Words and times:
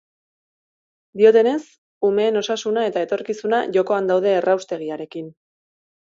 Diotenez, 1.19 1.59
umeen 2.09 2.39
osasuna 2.41 2.87
eta 2.93 3.05
etorkizuna 3.09 3.61
jokoan 3.77 4.11
daude 4.13 4.35
erraustegiarekin. 4.41 5.31